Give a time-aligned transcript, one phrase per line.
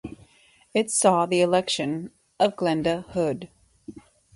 [0.73, 2.09] It saw the election
[2.39, 3.49] of Glenda Hood.